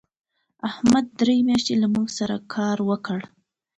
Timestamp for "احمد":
0.69-1.05